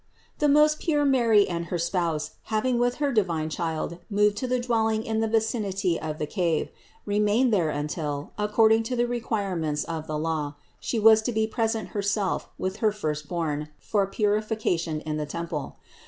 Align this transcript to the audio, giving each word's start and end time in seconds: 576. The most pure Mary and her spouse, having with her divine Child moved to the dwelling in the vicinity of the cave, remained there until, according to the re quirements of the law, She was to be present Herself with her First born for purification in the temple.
576. 0.39 0.41
The 0.41 0.59
most 0.59 0.83
pure 0.83 1.05
Mary 1.05 1.47
and 1.47 1.65
her 1.65 1.77
spouse, 1.77 2.31
having 2.45 2.79
with 2.79 2.95
her 2.95 3.11
divine 3.13 3.51
Child 3.51 3.99
moved 4.09 4.35
to 4.37 4.47
the 4.47 4.59
dwelling 4.59 5.05
in 5.05 5.19
the 5.19 5.27
vicinity 5.27 5.99
of 6.01 6.17
the 6.17 6.25
cave, 6.25 6.69
remained 7.05 7.53
there 7.53 7.69
until, 7.69 8.31
according 8.35 8.81
to 8.81 8.95
the 8.95 9.05
re 9.07 9.19
quirements 9.21 9.83
of 9.85 10.07
the 10.07 10.17
law, 10.17 10.55
She 10.79 10.97
was 10.97 11.21
to 11.21 11.31
be 11.31 11.45
present 11.45 11.89
Herself 11.89 12.49
with 12.57 12.77
her 12.77 12.91
First 12.91 13.27
born 13.27 13.69
for 13.77 14.07
purification 14.07 15.01
in 15.01 15.17
the 15.17 15.27
temple. 15.27 15.75